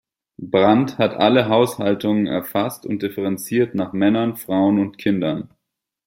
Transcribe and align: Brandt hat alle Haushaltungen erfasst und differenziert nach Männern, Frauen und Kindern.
Brandt 0.41 0.97
hat 0.97 1.15
alle 1.17 1.47
Haushaltungen 1.47 2.25
erfasst 2.25 2.87
und 2.87 3.03
differenziert 3.03 3.75
nach 3.75 3.93
Männern, 3.93 4.35
Frauen 4.35 4.79
und 4.79 4.97
Kindern. 4.97 5.53